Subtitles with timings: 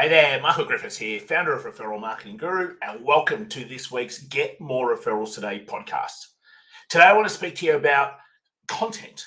[0.00, 4.20] Hey there, Michael Griffiths here, founder of Referral Marketing Guru, and welcome to this week's
[4.20, 6.24] Get More Referrals Today podcast.
[6.88, 8.12] Today, I want to speak to you about
[8.68, 9.24] content.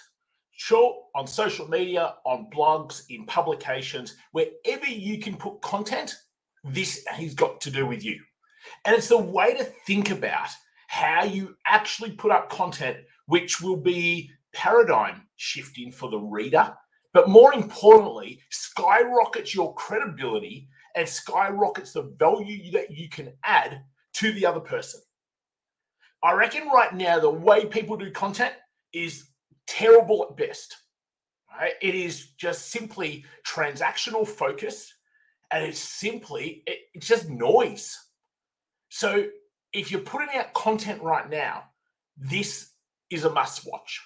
[0.51, 6.15] Sure, on social media, on blogs, in publications, wherever you can put content,
[6.63, 8.17] this has got to do with you.
[8.85, 10.47] And it's the way to think about
[10.87, 12.95] how you actually put up content,
[13.25, 16.73] which will be paradigm shifting for the reader
[17.13, 23.83] but more importantly, skyrockets your credibility and skyrockets the value that you can add
[24.13, 25.01] to the other person.
[26.23, 28.53] I reckon right now, the way people do content
[28.93, 29.27] is
[29.67, 30.77] terrible at best.
[31.59, 31.73] Right?
[31.81, 34.93] It is just simply transactional focus
[35.51, 37.97] and it's simply, it, it's just noise.
[38.89, 39.25] So
[39.73, 41.63] if you're putting out content right now,
[42.17, 42.71] this
[43.09, 44.01] is a must watch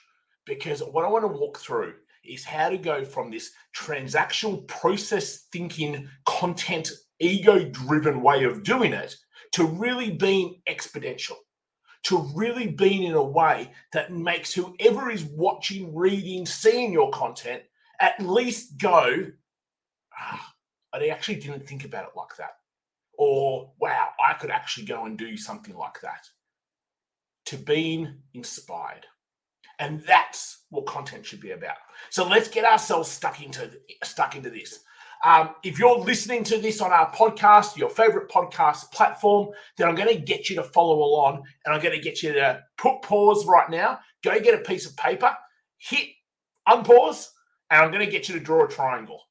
[0.46, 1.94] because what I want to walk through
[2.28, 8.94] is how to go from this transactional process thinking, content, ego driven way of doing
[8.94, 9.16] it
[9.54, 11.38] to really being exponential,
[12.04, 17.64] to really being in a way that makes whoever is watching, reading, seeing your content
[18.00, 19.32] at least go,
[20.18, 20.54] ah,
[20.94, 22.58] I actually didn't think about it like that.
[23.18, 26.28] Or, wow, I could actually go and do something like that.
[27.48, 29.06] To being inspired.
[29.80, 31.78] And that's what content should be about.
[32.10, 33.72] So let's get ourselves stuck into
[34.04, 34.80] stuck into this.
[35.24, 39.96] Um, if you're listening to this on our podcast, your favorite podcast platform, then I'm
[39.96, 43.02] going to get you to follow along and I'm going to get you to put
[43.02, 45.36] pause right now, go get a piece of paper,
[45.78, 46.10] hit
[46.68, 47.30] unpause,
[47.72, 49.22] and I'm going to get you to draw a triangle.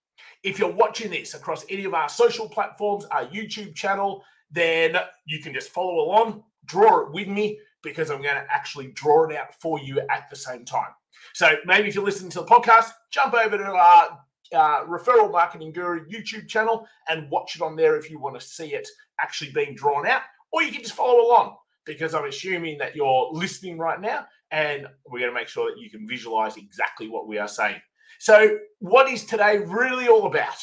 [0.42, 5.40] If you're watching this across any of our social platforms, our YouTube channel, then you
[5.40, 9.36] can just follow along, draw it with me because I'm going to actually draw it
[9.36, 10.90] out for you at the same time.
[11.34, 14.18] So maybe if you're listening to the podcast, jump over to our
[14.52, 18.46] uh, Referral Marketing Guru YouTube channel and watch it on there if you want to
[18.46, 18.88] see it
[19.20, 23.28] actually being drawn out, or you can just follow along because I'm assuming that you're
[23.32, 27.26] listening right now and we're going to make sure that you can visualize exactly what
[27.26, 27.80] we are saying.
[28.20, 30.56] So, what is today really all about?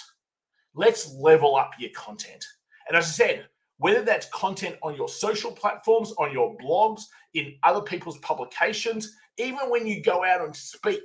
[0.73, 2.45] Let's level up your content.
[2.87, 3.45] And as I said,
[3.81, 7.01] whether that's content on your social platforms, on your blogs,
[7.33, 11.01] in other people's publications, even when you go out and speak,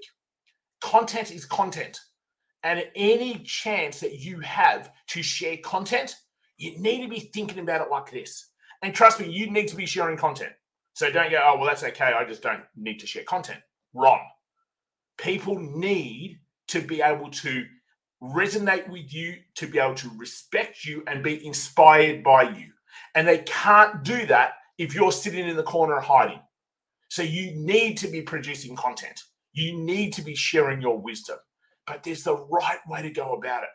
[0.83, 1.99] content is content.
[2.65, 6.17] And any chance that you have to share content,
[6.59, 8.51] you need to be thinking about it like this.
[8.83, 10.53] And trust me, you need to be sharing content.
[10.93, 12.13] So don't go, oh, well, that's okay.
[12.13, 13.61] I just don't need to share content.
[13.95, 14.21] Wrong.
[15.17, 17.65] People need to be able to
[18.23, 22.69] resonate with you, to be able to respect you and be inspired by you.
[23.15, 26.41] And they can't do that if you're sitting in the corner hiding.
[27.09, 29.21] So you need to be producing content.
[29.53, 31.39] You need to be sharing your wisdom.
[31.87, 33.69] But there's the right way to go about it.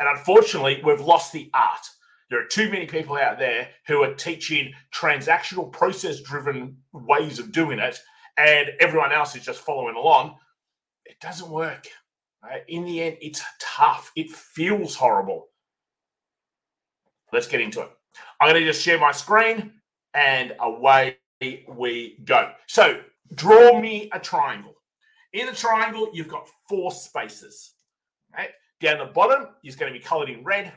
[0.00, 1.86] And unfortunately, we've lost the art.
[2.30, 7.52] There are too many people out there who are teaching transactional process driven ways of
[7.52, 7.98] doing it,
[8.36, 10.36] and everyone else is just following along.
[11.04, 11.86] It doesn't work.
[12.44, 12.62] Right?
[12.68, 14.12] In the end, it's tough.
[14.16, 15.48] It feels horrible.
[17.32, 17.90] Let's get into it.
[18.40, 19.72] I'm going to just share my screen
[20.12, 21.16] and away
[21.68, 22.52] we go.
[22.66, 23.00] So
[23.34, 24.74] draw me a triangle.
[25.32, 27.72] In the triangle, you've got four spaces.
[28.36, 28.50] Right?
[28.80, 30.72] Down the bottom is going to be colored in red.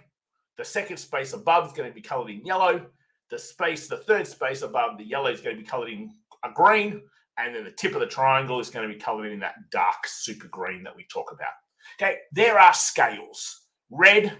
[0.58, 2.86] The second space above is going to be colored in yellow.
[3.30, 6.12] The space, the third space above the yellow is going to be colored in
[6.44, 7.02] a green.
[7.38, 10.08] And then the tip of the triangle is going to be colored in that dark
[10.08, 11.54] super green that we talk about.
[12.00, 14.38] Okay, there are scales red,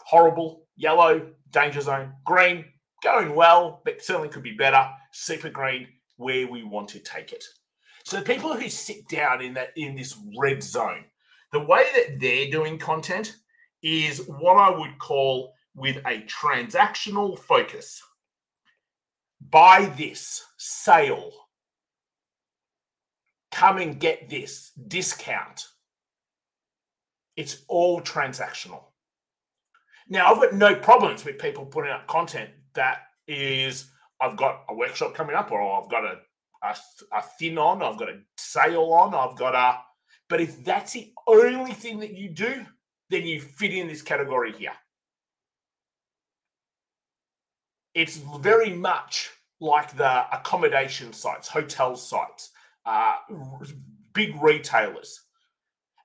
[0.00, 2.64] horrible, yellow, danger zone, green,
[3.02, 5.86] going well, but certainly could be better, super green,
[6.16, 7.44] where we want to take it.
[8.04, 11.04] So the people who sit down in that in this red zone,
[11.52, 13.36] the way that they're doing content
[13.82, 18.02] is what I would call with a transactional focus.
[19.50, 21.30] Buy this, sale.
[23.54, 25.68] Come and get this, discount.
[27.36, 28.82] It's all transactional.
[30.08, 33.86] Now, I've got no problems with people putting up content that is,
[34.20, 36.16] I've got a workshop coming up, or I've got a,
[36.64, 36.76] a,
[37.12, 39.78] a thin on, I've got a sale on, I've got a.
[40.28, 42.66] But if that's the only thing that you do,
[43.10, 44.72] then you fit in this category here.
[47.94, 49.30] It's very much
[49.60, 52.50] like the accommodation sites, hotel sites,
[52.86, 53.14] uh,
[54.12, 55.20] big retailers.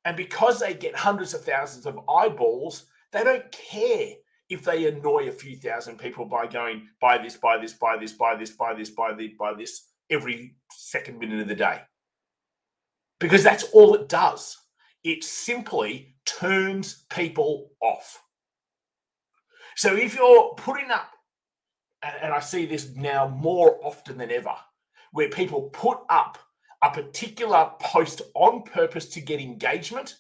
[0.05, 4.13] And because they get hundreds of thousands of eyeballs, they don't care
[4.49, 8.13] if they annoy a few thousand people by going, buy this, buy this, buy this,
[8.13, 11.81] buy this, buy this, buy this, buy this every second minute of the day.
[13.19, 14.57] Because that's all it does.
[15.03, 18.21] It simply turns people off.
[19.75, 21.11] So if you're putting up,
[22.01, 24.55] and I see this now more often than ever,
[25.11, 26.37] where people put up
[26.81, 30.17] a particular post on purpose to get engagement,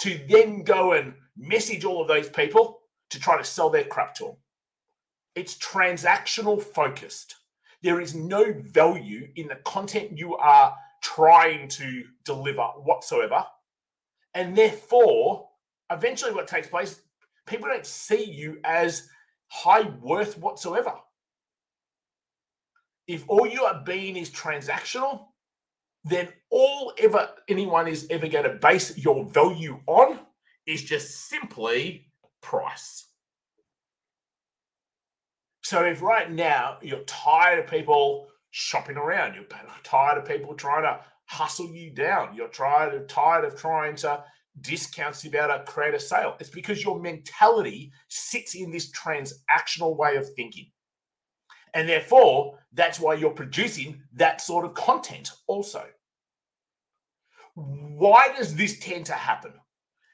[0.00, 4.14] to then go and message all of those people to try to sell their crap
[4.14, 4.36] to them.
[5.34, 7.36] It's transactional focused.
[7.82, 13.44] There is no value in the content you are trying to deliver whatsoever.
[14.34, 15.48] And therefore,
[15.90, 17.00] eventually, what takes place,
[17.46, 19.08] people don't see you as
[19.48, 20.92] high worth whatsoever.
[23.08, 25.26] If all you are being is transactional,
[26.04, 30.18] then all ever anyone is ever going to base your value on
[30.66, 32.10] is just simply
[32.40, 33.06] price.
[35.62, 39.44] So if right now you're tired of people shopping around, you're
[39.84, 44.24] tired of people trying to hustle you down, you're tired of tired of trying to
[44.62, 46.36] be able to create a sale.
[46.40, 50.70] It's because your mentality sits in this transactional way of thinking.
[51.74, 55.84] And therefore, that's why you're producing that sort of content also.
[57.54, 59.52] Why does this tend to happen?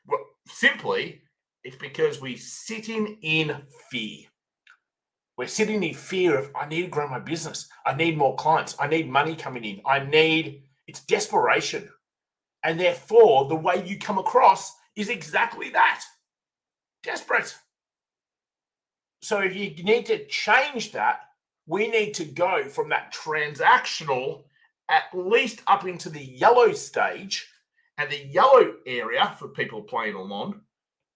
[0.06, 1.22] Well, simply,
[1.64, 3.56] it's because we're sitting in
[3.90, 4.26] fear.
[5.36, 7.68] We're sitting in fear of, I need to grow my business.
[7.84, 8.74] I need more clients.
[8.80, 9.82] I need money coming in.
[9.84, 11.88] I need, it's desperation.
[12.64, 16.02] And therefore, the way you come across is exactly that
[17.02, 17.54] desperate.
[19.20, 21.20] So if you need to change that,
[21.66, 24.44] we need to go from that transactional
[24.88, 27.48] at least up into the yellow stage
[27.98, 30.60] and the yellow area for people playing along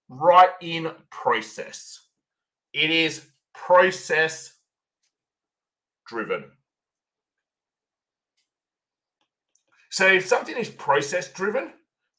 [0.09, 2.01] right in process.
[2.73, 4.55] It is process
[6.07, 6.45] driven.
[9.91, 11.73] So if something is process driven,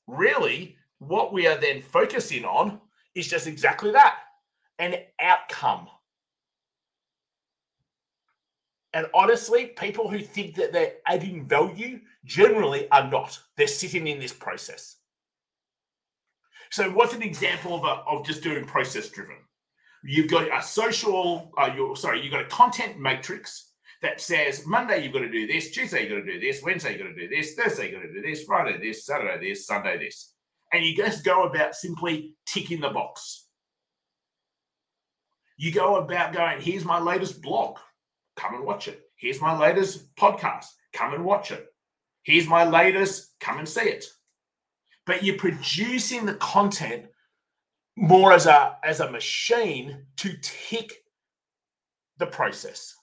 [0.07, 2.79] really what we are then focusing on
[3.15, 4.15] is just exactly that
[4.79, 5.87] an outcome.
[8.93, 13.39] And honestly, people who think that they're adding value generally are not.
[13.55, 14.97] They're sitting in this process.
[16.71, 19.37] So, what's an example of, a, of just doing process driven?
[20.03, 23.71] You've got a social, uh, you're, sorry, you've got a content matrix
[24.01, 26.91] that says Monday you've got to do this, Tuesday you've got to do this, Wednesday
[26.91, 29.67] you've got to do this, Thursday you've got to do this, Friday this, Saturday this,
[29.67, 30.33] Sunday this.
[30.73, 33.47] And you just go about simply ticking the box.
[35.57, 37.77] You go about going, here's my latest blog,
[38.41, 39.01] come and watch it.
[39.15, 41.67] Here's my latest podcast, come and watch it.
[42.23, 44.05] Here's my latest, come and see it.
[45.05, 47.05] But you're producing the content
[47.95, 50.93] more as a as a machine to tick
[52.17, 52.95] the process.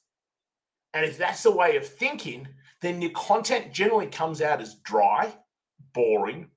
[0.94, 2.49] And if that's the way of thinking,
[2.81, 5.32] then your content generally comes out as dry,
[5.93, 6.49] boring,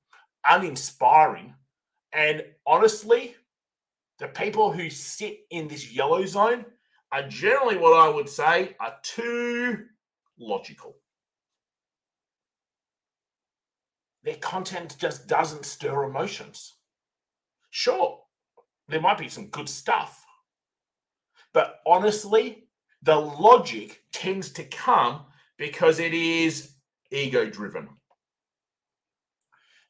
[0.49, 1.53] uninspiring.
[2.13, 3.35] And honestly,
[4.19, 6.65] the people who sit in this yellow zone
[7.11, 9.85] are generally what I would say are too
[10.39, 10.95] logical.
[14.23, 16.73] Their content just doesn't stir emotions.
[17.71, 18.19] Sure,
[18.87, 20.25] there might be some good stuff,
[21.53, 22.67] but honestly,
[23.01, 25.25] the logic tends to come
[25.57, 26.73] because it is
[27.11, 27.89] ego driven.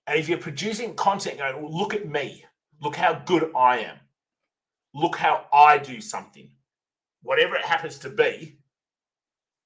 [0.08, 2.46] And if you're producing content going, look at me,
[2.82, 3.98] look how good I am,
[4.94, 6.52] look how I do something,
[7.22, 8.60] whatever it happens to be,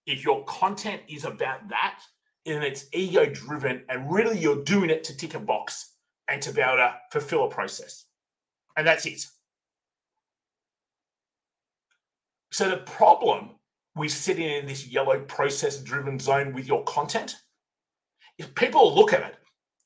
[0.05, 1.99] if your content is about that,
[2.45, 5.93] and it's ego driven, and really you're doing it to tick a box
[6.27, 8.05] and to be able to fulfill a process.
[8.77, 9.25] And that's it.
[12.51, 13.51] So the problem
[13.95, 17.35] with sitting in this yellow process driven zone with your content
[18.37, 19.35] is people look at it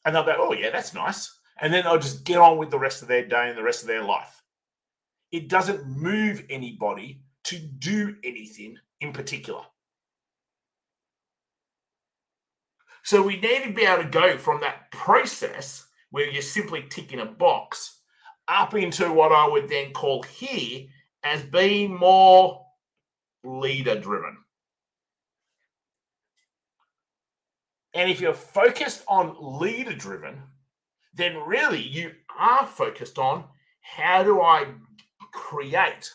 [0.06, 1.32] and they'll go, oh, yeah, that's nice.
[1.62, 3.82] And then they'll just get on with the rest of their day and the rest
[3.82, 4.42] of their life.
[5.32, 9.62] It doesn't move anybody to do anything in particular.
[13.04, 17.20] So we need to be able to go from that process where you're simply ticking
[17.20, 18.02] a box
[18.48, 20.86] up into what I would then call here
[21.24, 22.66] as being more
[23.44, 24.38] leader driven.
[27.96, 30.44] And if you're focused on leader driven,
[31.16, 33.46] then really you are focused on
[33.82, 34.68] how do I
[35.34, 36.12] create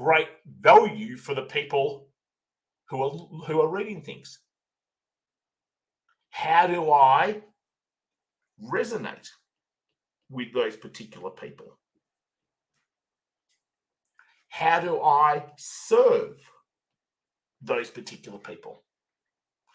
[0.00, 0.28] great
[0.60, 2.08] value for the people
[2.88, 3.10] who are
[3.46, 4.38] who are reading things?
[6.30, 7.42] How do I
[8.64, 9.28] resonate
[10.30, 11.78] with those particular people?
[14.48, 16.38] How do I serve
[17.60, 18.82] those particular people?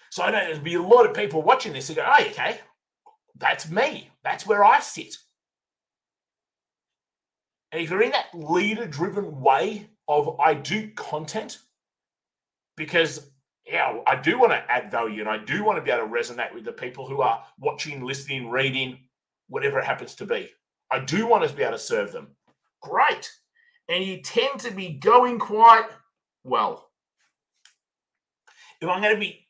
[0.10, 2.60] So I know there's be a lot of people watching this and go, oh, okay,
[3.38, 4.10] that's me.
[4.24, 5.16] That's where I sit.
[7.72, 11.60] And if you're in that leader driven way of I do content
[12.78, 13.32] because
[13.66, 16.14] yeah, I do want to add value and I do want to be able to
[16.14, 19.00] resonate with the people who are watching, listening, reading,
[19.48, 20.52] whatever it happens to be.
[20.92, 22.28] I do want to be able to serve them.
[22.82, 23.32] Great.
[23.90, 25.88] And you tend to be going quite
[26.44, 26.90] well.
[28.82, 29.48] If I'm going to be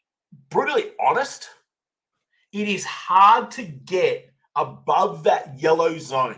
[0.49, 1.49] brutally honest,
[2.53, 6.37] it is hard to get above that yellow zone.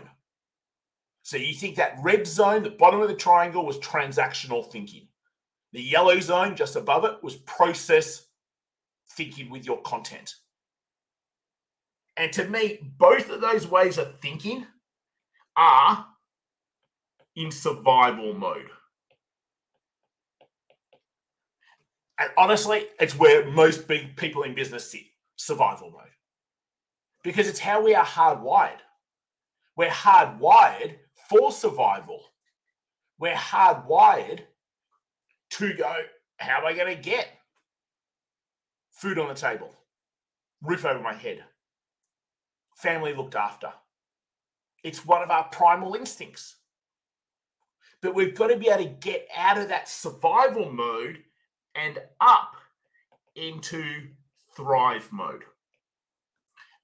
[1.28, 5.08] So you think that red zone, the bottom of the triangle, was transactional thinking.
[5.74, 8.28] The yellow zone just above it was process
[9.10, 10.36] thinking with your content.
[12.16, 14.66] And to me, both of those ways of thinking
[15.54, 16.06] are
[17.36, 18.70] in survival mode.
[22.18, 25.02] And honestly, it's where most big people in business sit
[25.36, 26.08] survival mode.
[27.22, 28.80] Because it's how we are hardwired.
[29.76, 30.96] We're hardwired
[31.28, 32.22] for survival.
[33.18, 34.40] We're hardwired
[35.50, 35.94] to go,
[36.38, 37.28] how am I going to get
[38.90, 39.74] food on the table,
[40.62, 41.44] roof over my head,
[42.76, 43.72] family looked after?
[44.84, 46.56] It's one of our primal instincts.
[48.00, 51.18] But we've got to be able to get out of that survival mode
[51.74, 52.54] and up
[53.34, 54.08] into
[54.54, 55.42] thrive mode.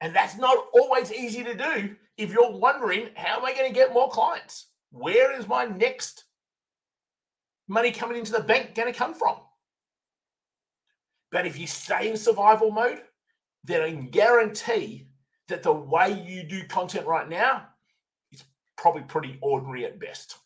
[0.05, 3.75] And that's not always easy to do if you're wondering, how am I going to
[3.75, 4.67] get more clients?
[4.91, 6.25] Where is my next
[7.69, 9.37] money coming into the bank going to come from?
[11.33, 13.01] But if you stay in survival mode,
[13.65, 15.07] then I guarantee
[15.49, 17.63] that the way you do content right now
[18.31, 18.45] is
[18.77, 20.37] probably pretty ordinary at best.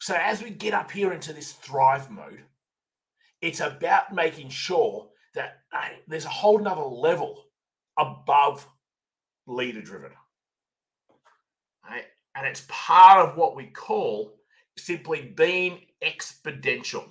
[0.00, 2.42] So as we get up here into this thrive mode,
[3.40, 7.44] it's about making sure that hey, there's a whole nother level
[7.98, 8.66] above
[9.46, 10.12] leader driven.
[11.88, 12.04] Right?
[12.34, 14.34] And it's part of what we call
[14.78, 17.04] simply being exponential.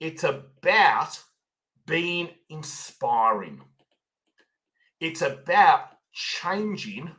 [0.00, 1.18] It's about
[1.86, 3.60] being inspiring.
[5.00, 7.10] It's about changing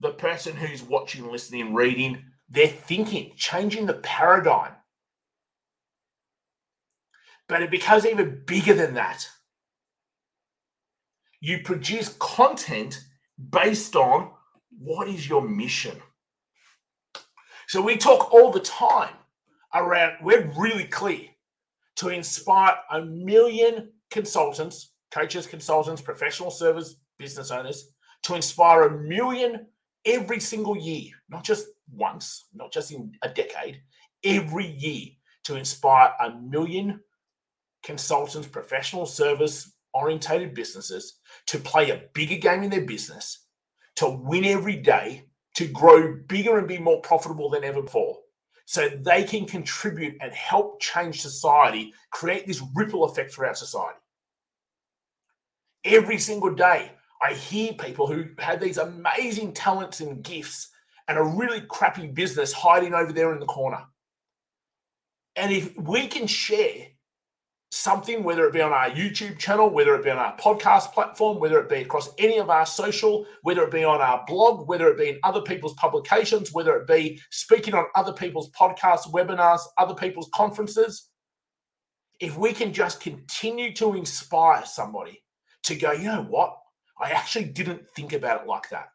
[0.00, 4.72] the person who's watching, listening, reading, their thinking, changing the paradigm.
[7.48, 9.28] But it becomes even bigger than that.
[11.40, 13.04] You produce content
[13.50, 14.30] based on
[14.78, 16.00] what is your mission?
[17.68, 19.14] So we talk all the time
[19.74, 21.26] around, we're really clear
[21.96, 29.66] to inspire a million consultants, coaches, consultants, professional service business owners, to inspire a million
[30.04, 33.80] every single year, not just once, not just in a decade,
[34.24, 35.08] every year
[35.44, 37.00] to inspire a million
[37.84, 43.44] consultants, professional service orientated businesses to play a bigger game in their business
[43.96, 48.18] to win every day, to grow bigger and be more profitable than ever before.
[48.66, 53.98] So they can contribute and help change society, create this ripple effect for our society.
[55.84, 60.70] Every single day, I hear people who have these amazing talents and gifts
[61.08, 63.84] and a really crappy business hiding over there in the corner.
[65.36, 66.86] And if we can share
[67.74, 71.40] something, whether it be on our YouTube channel, whether it be on our podcast platform,
[71.40, 74.88] whether it be across any of our social, whether it be on our blog, whether
[74.88, 79.60] it be in other people's publications, whether it be speaking on other people's podcasts, webinars,
[79.76, 81.10] other people's conferences.
[82.20, 85.24] If we can just continue to inspire somebody
[85.64, 86.56] to go, you know what?
[87.00, 88.86] I actually didn't think about it like that.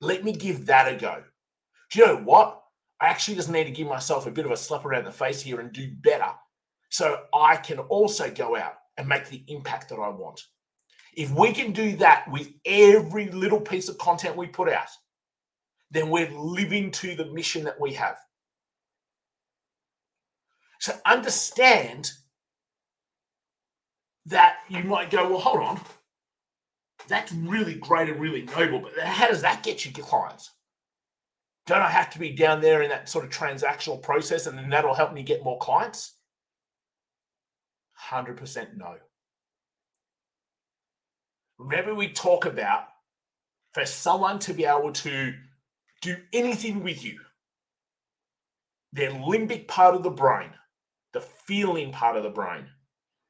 [0.00, 1.22] Let me give that a go.
[1.92, 2.60] Do you know what?
[3.00, 5.40] I actually just need to give myself a bit of a slap around the face
[5.40, 6.32] here and do better
[6.90, 10.42] so I can also go out and make the impact that I want.
[11.14, 14.88] If we can do that with every little piece of content we put out,
[15.90, 18.16] then we're living to the mission that we have.
[20.80, 22.10] So understand
[24.26, 25.80] that you might go, well, hold on.
[27.08, 30.50] That's really great and really noble, but how does that get you clients?
[31.66, 34.70] Don't I have to be down there in that sort of transactional process and then
[34.70, 36.14] that'll help me get more clients?
[38.08, 38.94] 100% no.
[41.58, 42.84] Remember, we talk about
[43.74, 45.34] for someone to be able to
[46.00, 47.20] do anything with you,
[48.92, 50.50] their limbic part of the brain,
[51.12, 52.66] the feeling part of the brain,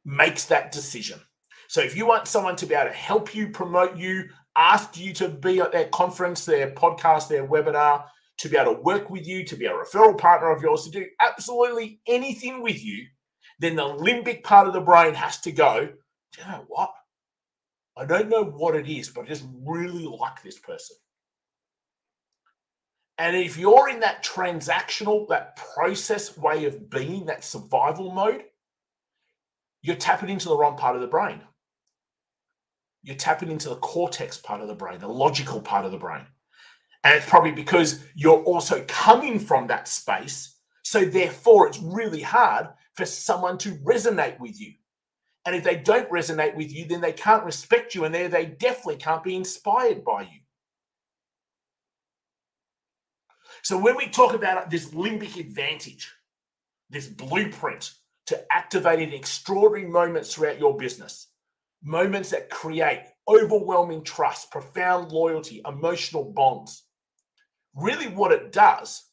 [0.05, 1.21] makes that decision.
[1.69, 5.13] So if you want someone to be able to help you, promote you, ask you
[5.15, 8.05] to be at their conference, their podcast, their webinar,
[8.39, 10.91] to be able to work with you, to be a referral partner of yours, to
[10.91, 13.07] do absolutely anything with you,
[13.61, 15.87] then the limbic part of the brain has to go,
[16.33, 16.91] do you know what?
[17.97, 20.97] I don't know what it is, but I just really like this person.
[23.19, 28.45] And if you're in that transactional, that process way of being, that survival mode,
[29.83, 31.43] you're tapping into the wrong part of the brain.
[33.03, 36.25] You're tapping into the cortex part of the brain, the logical part of the brain.
[37.05, 40.57] And it's probably because you're also coming from that space.
[40.83, 42.69] So, therefore, it's really hard
[43.01, 44.75] for someone to resonate with you.
[45.47, 48.05] And if they don't resonate with you, then they can't respect you.
[48.05, 50.41] And there they definitely can't be inspired by you.
[53.63, 56.13] So, when we talk about this limbic advantage,
[56.91, 57.93] this blueprint
[58.27, 61.29] to activating extraordinary moments throughout your business,
[61.83, 66.85] moments that create overwhelming trust, profound loyalty, emotional bonds,
[67.75, 69.05] really what it does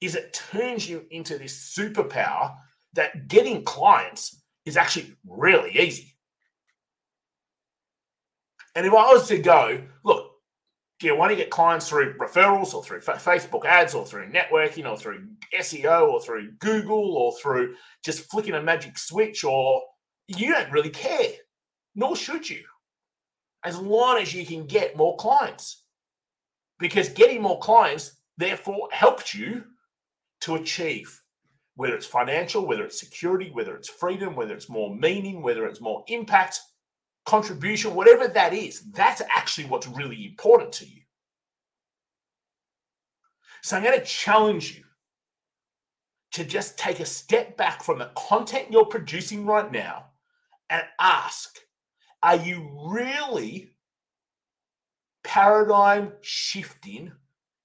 [0.00, 2.56] is it turns you into this superpower
[2.96, 6.14] that getting clients is actually really easy.
[8.74, 10.32] And if I was to go, look,
[10.98, 14.90] do you want to get clients through referrals or through Facebook ads or through networking
[14.90, 17.74] or through SEO or through Google or through
[18.04, 19.82] just flicking a magic switch or
[20.28, 21.30] you don't really care,
[21.94, 22.62] nor should you,
[23.64, 25.84] as long as you can get more clients
[26.78, 29.64] because getting more clients therefore helps you
[30.42, 31.20] to achieve
[31.76, 35.80] whether it's financial, whether it's security, whether it's freedom, whether it's more meaning, whether it's
[35.80, 36.58] more impact,
[37.26, 41.02] contribution, whatever that is, that's actually what's really important to you.
[43.62, 44.84] So I'm going to challenge you
[46.32, 50.06] to just take a step back from the content you're producing right now
[50.70, 51.58] and ask,
[52.22, 53.70] are you really
[55.24, 57.12] paradigm shifting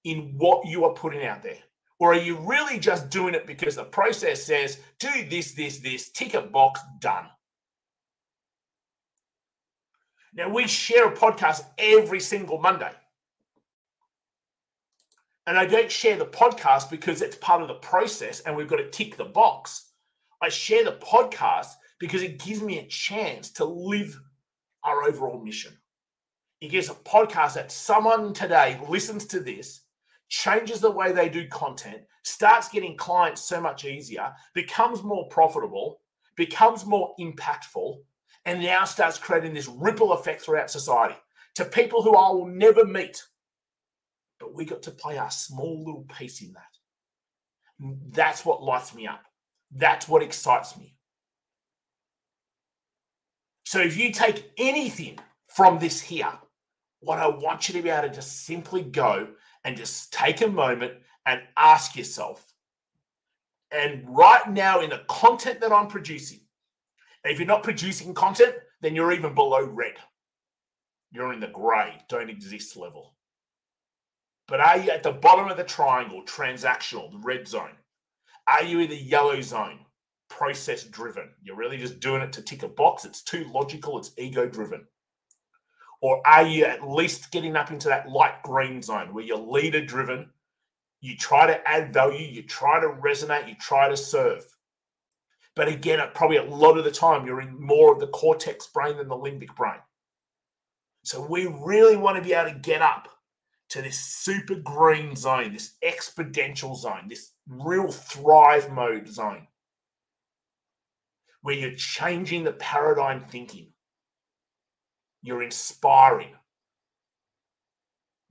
[0.03, 1.59] in what you are putting out there?
[2.01, 6.09] Or are you really just doing it because the process says, do this, this, this,
[6.09, 7.25] tick a box, done?
[10.33, 12.89] Now, we share a podcast every single Monday.
[15.45, 18.77] And I don't share the podcast because it's part of the process and we've got
[18.77, 19.91] to tick the box.
[20.41, 21.67] I share the podcast
[21.99, 24.19] because it gives me a chance to live
[24.83, 25.77] our overall mission.
[26.61, 29.81] It gives a podcast that someone today listens to this,
[30.31, 35.99] changes the way they do content, starts getting clients so much easier, becomes more profitable,
[36.37, 37.97] becomes more impactful,
[38.45, 41.15] and now starts creating this ripple effect throughout society
[41.55, 43.21] to people who I will never meet.
[44.39, 46.63] But we got to play our small little piece in that.
[48.11, 49.23] That's what lights me up.
[49.75, 50.95] That's what excites me.
[53.65, 56.31] So if you take anything from this here,
[57.01, 59.27] what I want you to be able to just simply go
[59.63, 60.93] and just take a moment
[61.25, 62.45] and ask yourself.
[63.71, 66.41] And right now, in the content that I'm producing,
[67.23, 69.93] if you're not producing content, then you're even below red.
[71.11, 73.15] You're in the gray, don't exist level.
[74.47, 77.77] But are you at the bottom of the triangle, transactional, the red zone?
[78.47, 79.79] Are you in the yellow zone,
[80.29, 81.29] process driven?
[81.41, 83.05] You're really just doing it to tick a box.
[83.05, 84.85] It's too logical, it's ego driven.
[86.01, 89.85] Or are you at least getting up into that light green zone where you're leader
[89.85, 90.31] driven?
[90.99, 94.43] You try to add value, you try to resonate, you try to serve.
[95.55, 98.97] But again, probably a lot of the time, you're in more of the cortex brain
[98.97, 99.79] than the limbic brain.
[101.03, 103.07] So we really want to be able to get up
[103.69, 109.47] to this super green zone, this exponential zone, this real thrive mode zone,
[111.41, 113.70] where you're changing the paradigm thinking.
[115.21, 116.35] You're inspiring.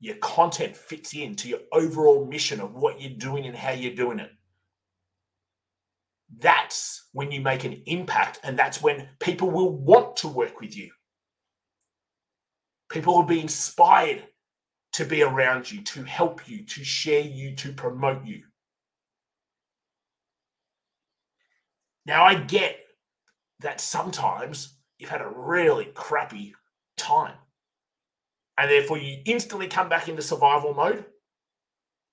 [0.00, 4.18] Your content fits into your overall mission of what you're doing and how you're doing
[4.18, 4.30] it.
[6.38, 10.76] That's when you make an impact, and that's when people will want to work with
[10.76, 10.90] you.
[12.88, 14.24] People will be inspired
[14.92, 18.42] to be around you, to help you, to share you, to promote you.
[22.06, 22.78] Now, I get
[23.60, 26.54] that sometimes you've had a really crappy
[27.00, 27.34] time.
[28.58, 31.04] And therefore, you instantly come back into survival mode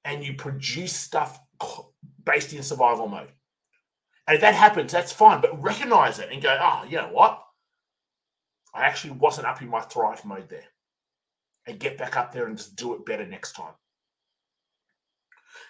[0.06, 1.39] and you produce stuff
[2.23, 3.32] based in survival mode.
[4.28, 7.43] And if that happens, that's fine, but recognize it and go, oh, you know what?
[8.73, 10.65] I actually wasn't up in my thrive mode there.
[11.65, 13.73] And get back up there and just do it better next time.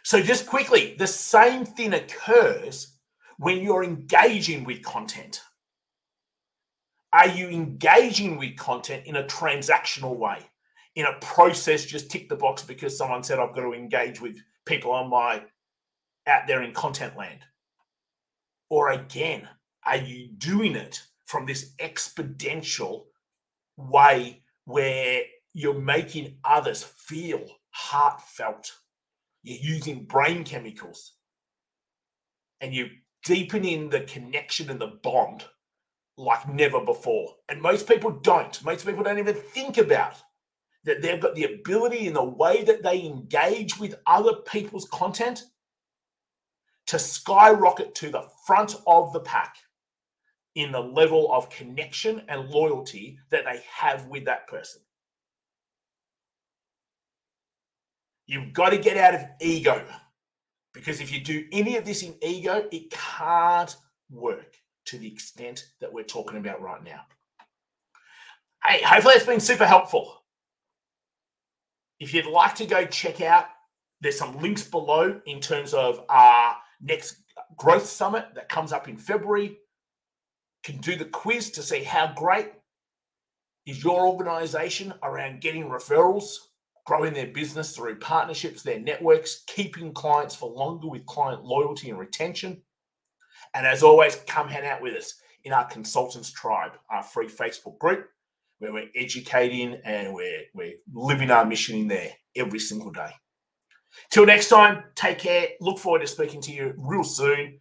[0.03, 2.97] So, just quickly, the same thing occurs
[3.37, 5.41] when you're engaging with content.
[7.17, 10.37] Are you engaging with content in a transactional way,
[10.93, 14.37] in a process, just tick the box because someone said I've got to engage with
[14.67, 15.41] people on my
[16.27, 17.39] out there in content land?
[18.69, 19.49] Or again,
[19.83, 23.05] are you doing it from this exponential
[23.77, 25.23] way where
[25.55, 28.71] you're making others feel heartfelt.
[29.41, 31.13] You're using brain chemicals
[32.61, 32.89] and you're
[33.25, 35.45] deepening the connection and the bond
[36.17, 37.35] like never before.
[37.47, 38.63] And most people don't.
[38.63, 40.15] Most people don't even think about
[40.83, 45.43] that they've got the ability in the way that they engage with other people's content
[46.87, 49.57] to skyrocket to the front of the pack
[50.55, 54.81] in the level of connection and loyalty that they have with that person.
[58.25, 59.85] You've got to get out of ego
[60.73, 63.75] because if you do any of this in ego, it can't
[64.09, 64.55] work
[64.87, 67.01] to the extent that we're talking about right now.
[68.65, 70.23] Hey, hopefully it's been super helpful.
[71.99, 73.45] If you'd like to go check out,
[74.01, 77.17] there's some links below in terms of our next
[77.57, 79.57] growth summit that comes up in February.
[80.63, 82.51] Can do the quiz to see how great
[83.65, 86.37] is your organization around getting referrals
[86.87, 91.99] growing their business through partnerships, their networks, keeping clients for longer with client loyalty and
[91.99, 92.61] retention.
[93.53, 97.77] And as always, come hang out with us in our Consultants Tribe, our free Facebook
[97.79, 98.07] group,
[98.59, 103.11] where we're educating and we're, we're living our mission in there every single day.
[104.11, 105.49] Till next time, take care.
[105.61, 107.59] Look forward to speaking to you real soon.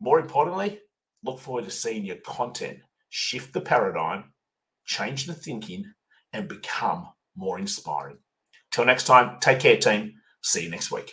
[0.00, 0.80] More importantly,
[1.22, 2.78] look forward to seeing your content
[3.08, 4.24] shift the paradigm,
[4.84, 5.84] change the thinking,
[6.32, 8.18] and become more inspiring.
[8.72, 10.14] Till next time, take care, team.
[10.42, 11.12] See you next week.